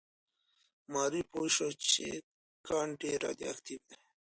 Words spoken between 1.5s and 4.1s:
شوه چې کان ډېر راډیواکټیف دی.